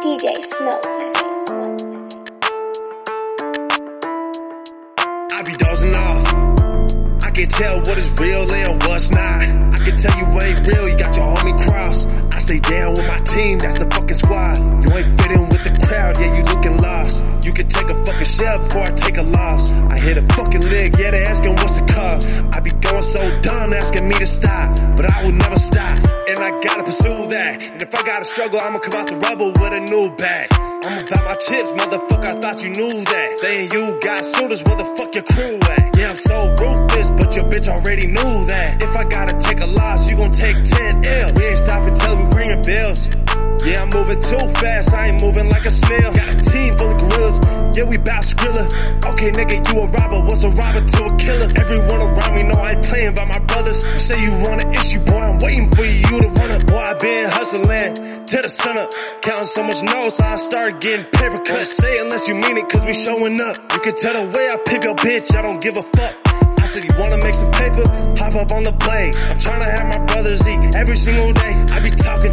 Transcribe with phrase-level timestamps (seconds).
[0.00, 0.86] DJ Smoke.
[5.30, 6.24] I be dozing off.
[7.22, 9.46] I can tell what is real and what's not.
[9.46, 10.88] I can tell you ain't real.
[10.88, 12.06] You got your homie cross.
[12.34, 13.58] I stay down with my team.
[13.58, 14.58] That's the fucking squad.
[14.58, 16.18] You ain't fitting with the crowd.
[16.18, 17.22] Yeah, you looking lost.
[17.44, 19.70] You can take a fucking shell before I take a loss.
[19.70, 20.98] I hit a fucking leg.
[20.98, 22.26] Yeah, they asking what's the cost.
[22.56, 25.99] I be going so dumb asking me to stop, but I will never stop.
[26.40, 27.68] And I gotta pursue that.
[27.68, 30.48] And if I gotta struggle, I'ma come out the rubble with a new bag.
[30.88, 32.24] I'm about my chips, motherfucker.
[32.24, 33.38] I thought you knew that.
[33.38, 35.96] Saying you got suitors, where the fuck your crew at?
[35.98, 38.82] Yeah, I'm so ruthless, but your bitch already knew that.
[38.82, 41.32] If I gotta take a loss, you gon' take 10 L.
[41.36, 41.79] We ain't stopping
[43.70, 46.12] Yeah, I'm moving too fast, I ain't moving like a snail.
[46.12, 47.38] Got a team full of gorillas,
[47.78, 48.66] yeah, we bout Skrilla.
[49.14, 51.46] Okay, nigga, you a robber, what's a robber to a killer?
[51.54, 53.86] Everyone around me know I ain't playing by my brothers.
[54.02, 56.66] Say you want an issue, boy, I'm waiting for you to run up.
[56.66, 57.94] Boy, I been hustling
[58.26, 58.90] to the sun up.
[59.22, 61.76] Counting so much notes, I start getting paper cuts.
[61.76, 63.54] Say unless you mean it, cause we showing up.
[63.72, 66.16] You can tell the way I pimp your bitch, I don't give a fuck.
[66.60, 67.82] I said, you wanna make some paper?
[68.20, 69.16] Hop up on the blade.
[69.16, 71.54] I'm trying to have my brothers eat every single day.
[71.72, 72.29] I be talking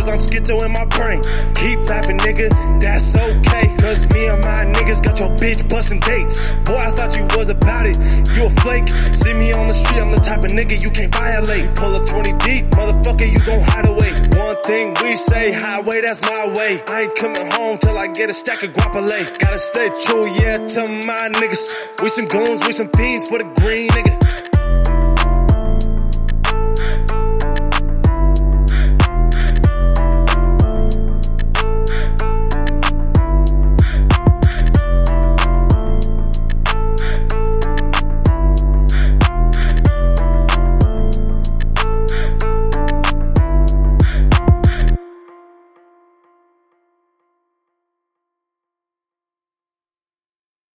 [0.00, 1.20] cause I'm schizo in my brain.
[1.54, 2.48] Keep laughing, nigga,
[2.80, 3.76] that's okay.
[3.76, 6.50] Cause me and my niggas got your bitch busting dates.
[6.64, 7.98] Boy, I thought you was about it.
[8.34, 8.88] You a flake.
[9.14, 11.76] See me on the street, I'm the type of nigga you can't violate.
[11.76, 14.12] Pull up 20 deep, motherfucker, you gon' hide away.
[14.40, 16.82] One thing we say, highway, that's my way.
[16.88, 19.38] I ain't coming home till I get a stack of guapole.
[19.38, 22.02] Gotta stay true, yeah, to my niggas.
[22.02, 24.19] We some goons, we some fiends for the green nigga.